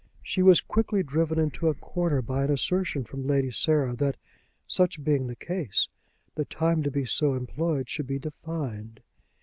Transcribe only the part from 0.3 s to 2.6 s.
was quickly driven into a corner by an